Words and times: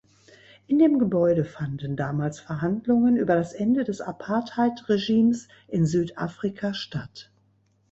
In 0.65 0.79
dem 0.79 0.97
Gebäude 0.97 1.45
fanden 1.45 1.95
damals 1.95 2.39
Verhandlungen 2.39 3.17
über 3.17 3.35
das 3.35 3.53
Ende 3.53 3.83
des 3.83 4.01
Apartheid-Regimes 4.01 5.47
in 5.67 5.85
Südafrika 5.85 6.73
statt. 6.73 7.31